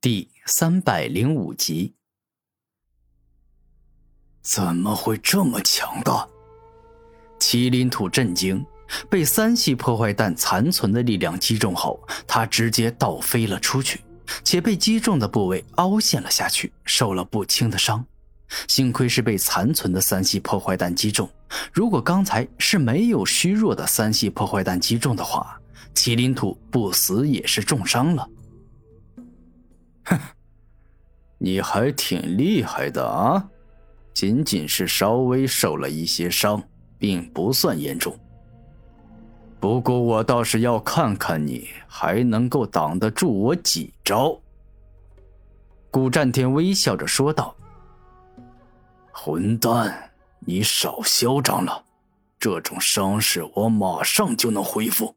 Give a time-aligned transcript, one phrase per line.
[0.00, 1.94] 第三百零五集。
[4.40, 6.24] 怎么会这么强大？
[7.40, 8.64] 麒麟土震惊，
[9.10, 14.00] 被三系破坏弹残存的力量击中后，他直接倒飞了出去，
[14.44, 18.06] 且被击中的部位凹陷了下去，受了不轻的伤。
[18.68, 21.28] 幸亏是被残存的三系破坏弹击中，
[21.72, 25.60] 如果刚才是没有虚弱的三系破坏弹击中的话，
[25.92, 28.30] 麒麟土不死也是重伤了。
[30.08, 30.18] 哼，
[31.38, 33.48] 你还挺厉害的啊！
[34.14, 36.62] 仅仅是稍微受了一些伤，
[36.98, 38.18] 并不算严重。
[39.60, 44.36] 不过我倒是要看看你还能够挡得住我几招。”
[45.90, 47.54] 古战天微笑着说道。
[49.12, 51.84] 混蛋，你少嚣张了！
[52.38, 55.16] 这种伤势我马上就能恢复。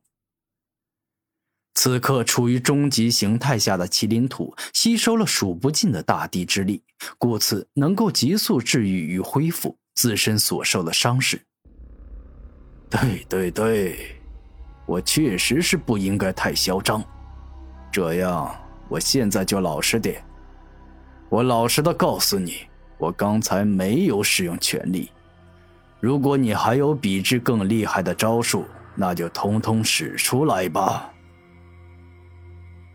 [1.73, 6.83] 此刻处于终极形态下的麒麟土吸收了数不尽的大地之力，
[7.17, 11.41] 故此能够急速治愈与恢复自身所受的伤势。
[12.89, 14.15] 对对对，
[14.85, 17.03] 我确实是不应该太嚣张。
[17.91, 18.53] 这样，
[18.89, 20.23] 我现在就老实点。
[21.29, 22.57] 我老实的告诉你。
[22.97, 25.09] 我刚才没有使用全力，
[25.99, 28.63] 如果你还有比之更厉害的招数，
[28.93, 31.11] 那就通通使出来吧。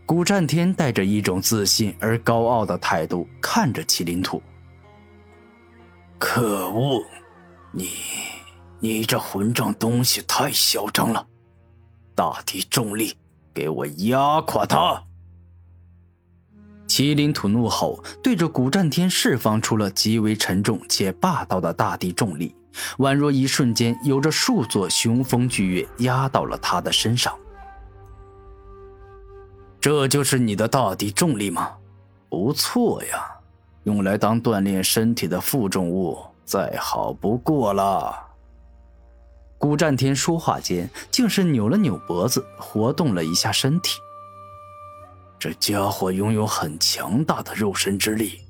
[0.07, 4.41] 古战天带着一种自信而高傲的态度看着麒麟土。
[6.17, 7.03] 可恶，
[7.73, 7.89] 你，
[8.79, 11.27] 你这混账东西太嚣张了！
[12.15, 13.15] 大地重力，
[13.53, 15.03] 给我压垮他！
[16.87, 22.55] 麒麟土怒吼，对着古战天释放出了极为沉重且霸道的大地重力，
[22.99, 27.37] 宛若一瞬间有着数座雄风巨岳压到了他的身上。
[29.87, 31.71] 这就是你的大地重力吗？
[32.29, 33.25] 不错呀，
[33.85, 38.13] 用来当锻炼身体的负重物再好不过了。
[39.59, 44.01] 古战天说话间，竟是扭了扭脖子，活动了一下身体。
[45.39, 48.41] 这家伙拥有很强大的肉身之力，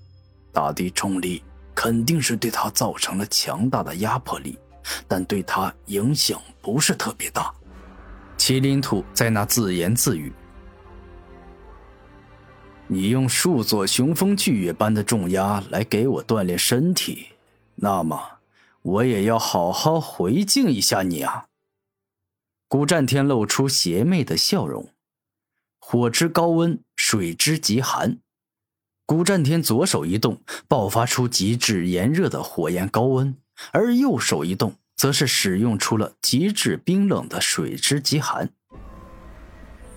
[0.54, 1.44] 大地重力
[1.74, 4.58] 肯定是对他造成了强大的压迫力，
[5.06, 7.52] 但对他影响不是特别大。
[8.38, 10.32] 麒麟土在那自言自语
[12.88, 17.28] ：“你用数座雄风巨岳般的重压来给我锻炼身体，
[17.74, 18.38] 那么
[18.82, 21.46] 我也要好好回敬一下你啊！”
[22.68, 24.88] 古战天露出邪魅的笑容。
[25.78, 28.18] 火之高温，水之极寒。
[29.04, 33.36] 古战天左手一动，爆发出极致炎热的火焰高温，
[33.72, 38.52] 而右手一动，则是使用出了极致冰冷的水之极寒。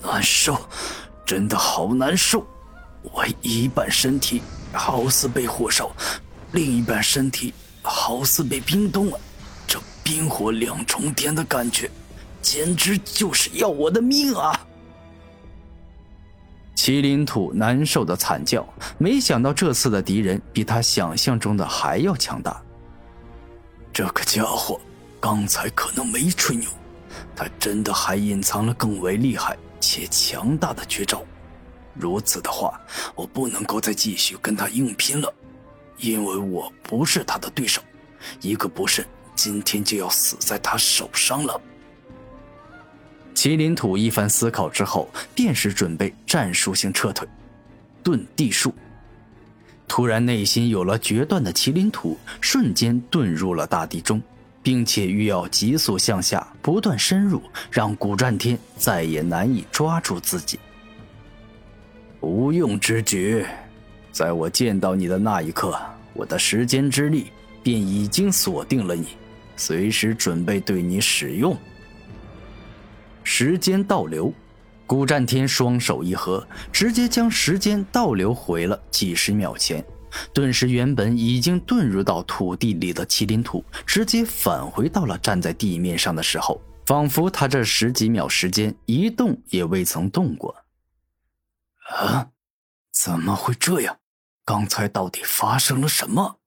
[0.03, 0.59] 难受，
[1.25, 2.45] 真的好难受！
[3.01, 4.41] 我一半身体
[4.73, 5.91] 好似被火烧，
[6.51, 9.19] 另一半身体好似被冰冻了。
[9.67, 11.89] 这冰火两重天的感觉，
[12.41, 14.65] 简直就是要我的命啊！
[16.75, 18.67] 麒麟土难受的惨叫，
[18.97, 22.61] 没想到这次的敌人比他想象中的还要强大。
[23.93, 24.79] 这个家伙
[25.19, 26.69] 刚才可能没吹牛，
[27.35, 31.23] 他真的还隐藏了更为厉害且强大的绝招。
[31.93, 32.79] 如此的话，
[33.15, 35.33] 我不能够再继续跟他硬拼了，
[35.97, 37.81] 因为我不是他的对手，
[38.41, 39.05] 一个不慎，
[39.35, 41.61] 今天就要死在他手上了。
[43.35, 47.27] 麒麟土一番思考之后，便是准备战术性撤退，
[48.03, 48.73] 遁地术。
[49.87, 54.21] 突然，内心有了决断的麒麟土瞬间遁入了大地中，
[54.61, 60.59] 并且欲要急速向下，不断深入，让古战天再也难以抓住自己。
[62.21, 63.45] 无用之举，
[64.11, 65.79] 在我见到你的那一刻，
[66.13, 67.31] 我的时间之力
[67.63, 69.07] 便已经锁定了你，
[69.55, 71.57] 随时准备对你使用。
[73.23, 74.33] 时间倒流，
[74.85, 79.83] 古战天双手一合，直接将时间倒流回了几十秒前。
[80.33, 90.53] 顿时，原本已经遁入到土地里的麒麟土，直接返回到了站在地面上的时候，仿佛他这十几秒时间一动也未曾动过。
[91.89, 92.29] 啊，
[92.91, 93.97] 怎么会这样？
[94.45, 96.37] 刚才到底发生了什么？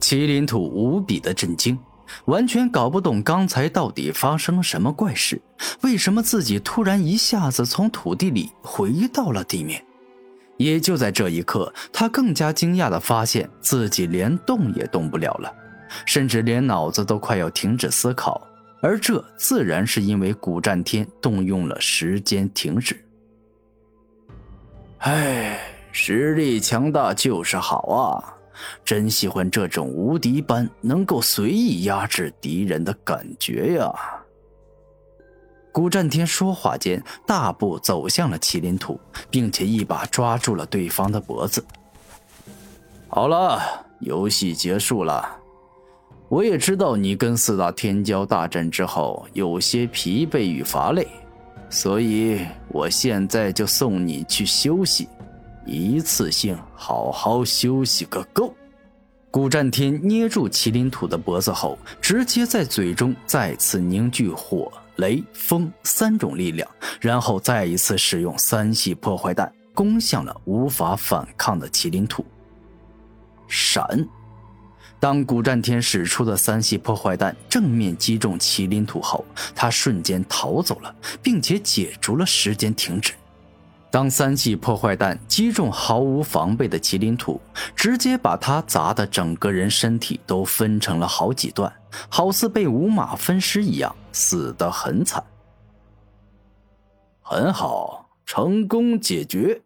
[0.00, 1.78] 麒麟土无比的震惊。
[2.26, 5.40] 完全搞不懂刚才到底发生了什么怪事，
[5.80, 9.82] 为什么自己突然一下子从土地里回到了地面？
[10.58, 15.52] 也就在这一刻，他更加惊讶地发现自己连动也动不了了，
[16.04, 18.46] 甚至连脑子都快要停止思考。
[18.82, 23.02] 而这自然是因为古战天动用了时间停止。
[25.06, 25.60] 唉，
[25.92, 28.34] 实力强大就是好啊！
[28.82, 33.92] 真喜欢这种无敌般能够随意压制敌人的感觉呀！
[35.70, 38.98] 古战天说话间，大步走向了麒麟土，
[39.28, 41.62] 并且一把抓住了对方的脖子。
[43.08, 43.60] 好了，
[44.00, 45.36] 游戏结束了。
[46.30, 51.06] 我也知道你跟四大天骄大战之后有些疲惫与乏累，
[51.68, 55.08] 所以我现在就送你去休息，
[55.66, 58.54] 一次性好好休息个够。
[59.30, 66.68] 古战天捏住麒麟土的脖子后，直接在嘴中再次凝聚火、雷、风三种力量，
[67.00, 72.24] 然后再一次使用三系破坏弹攻向了无法反抗的麒麟土。
[73.48, 74.08] 闪！
[75.04, 79.22] 当古战天使出的三系破坏弹正面击中麒麟土后，
[79.54, 83.12] 他瞬间逃走了，并且解除了时间停止。
[83.90, 87.38] 当三系破坏弹击中毫无防备的麒麟土，
[87.76, 91.70] 直接把他砸的整个人身体都分成了好几段，
[92.08, 95.22] 好似被五马分尸一样，死得很惨。
[97.20, 99.60] 很好，成功解决。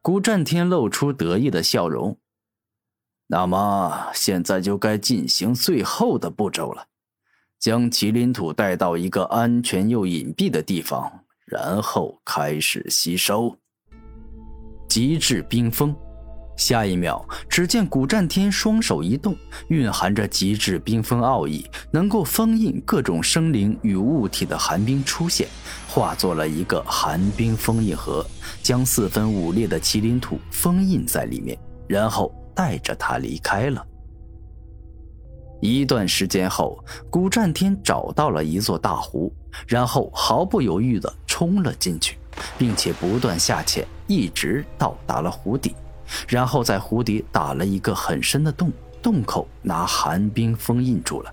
[0.00, 2.16] 古战天露出得意的笑容。
[3.34, 6.86] 那么现在就该进行最后的步骤了，
[7.58, 11.10] 将麒麟土带到一个安全又隐蔽的地方，
[11.44, 13.58] 然后开始吸收。
[14.88, 15.92] 极致冰封。
[16.56, 19.36] 下一秒，只见古战天双手一动，
[19.66, 25.48] 蕴含着极致冰封奥义，能够封印各种生灵与物体的寒冰出现，
[25.88, 28.24] 化作了一个寒冰封印盒，
[28.62, 31.58] 将四分五裂的麒麟土封印在里面，
[31.88, 32.32] 然后。
[32.54, 33.84] 带着他离开了。
[35.60, 39.32] 一段时间后，古战天找到了一座大湖，
[39.66, 42.18] 然后毫不犹豫地冲了进去，
[42.58, 45.74] 并且不断下潜，一直到达了湖底，
[46.28, 48.70] 然后在湖底打了一个很深的洞，
[49.02, 51.32] 洞口拿寒冰封印住了。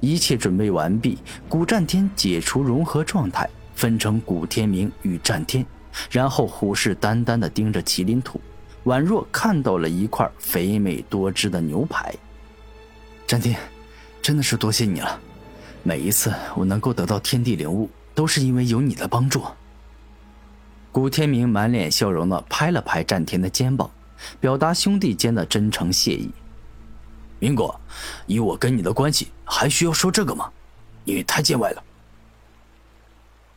[0.00, 1.16] 一切准备完毕，
[1.48, 5.64] 古战天解除融合状态，分成古天明与战天，
[6.10, 8.38] 然后虎视眈眈地盯着麒麟土。
[8.86, 12.14] 宛若看到了一块肥美多汁的牛排。
[13.26, 13.58] 战天，
[14.22, 15.20] 真的是多谢你了！
[15.82, 19.42] 每一次我能够得到天地灵物，都是因为有你的帮助。
[20.92, 23.90] 古天明满脸笑容的拍了拍战天的肩膀，
[24.40, 26.30] 表达兄弟间的真诚谢意。
[27.40, 27.74] 明哥，
[28.26, 30.48] 以我跟你的关系，还需要说这个吗？
[31.04, 31.82] 你太见外了。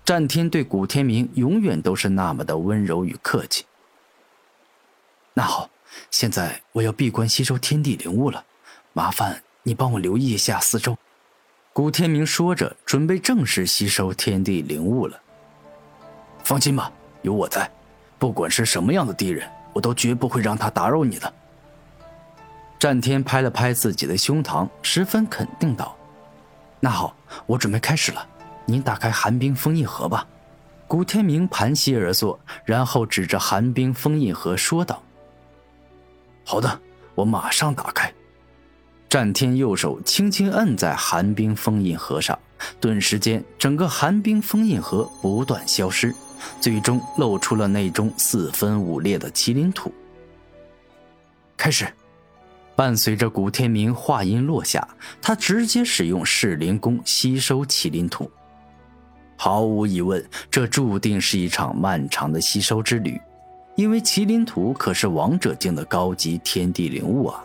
[0.03, 3.63] 战天对古天明永远都是那么的温柔与客气。
[5.39, 5.69] 那好，
[6.11, 8.43] 现在我要闭关吸收天地灵物了，
[8.91, 10.97] 麻烦你帮我留意一下四周。
[11.71, 15.17] 古天明说着，准备正式吸收天地灵物了。
[16.43, 16.91] 放心吧，
[17.21, 17.71] 有我在，
[18.17, 21.33] 不管是什么样的敌人，我都绝不会让他打扰你的。
[22.77, 25.95] 战天拍了拍自己的胸膛，十分肯定道
[26.81, 27.15] ：“那好，
[27.45, 28.27] 我准备开始了，
[28.65, 30.27] 你打开寒冰封印盒吧。”
[30.85, 35.01] 古天明盘膝而坐，然后指着寒冰封印盒说道。
[36.49, 36.81] 好的，
[37.13, 38.11] 我马上打开。
[39.07, 42.39] 战天右手轻轻摁在寒冰封印盒上，
[42.81, 46.11] 顿时间，整个寒冰封印盒不断消失，
[46.59, 49.93] 最终露出了那中四分五裂的麒麟土。
[51.55, 51.87] 开始，
[52.75, 54.87] 伴随着古天明话音落下，
[55.21, 58.31] 他直接使用噬灵功吸收麒麟土。
[59.37, 63.21] 毫无疑问，这注定是一场漫长的吸收之旅。
[63.79, 67.41] 因为麒麟图可是王者境的高级天地灵物啊！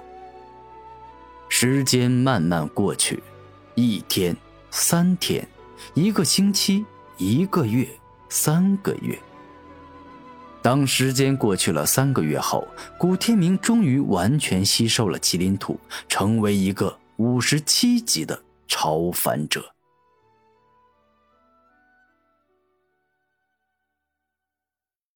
[1.48, 3.22] 时间慢慢过去，
[3.76, 4.36] 一天、
[4.68, 5.46] 三天、
[5.94, 6.84] 一个星期、
[7.18, 7.88] 一个月、
[8.28, 9.16] 三个月。
[10.60, 12.66] 当时间过去了三个月后，
[12.98, 19.73] 古天明终于完全吸收了麒麟土，成为一个五十七级的超凡者。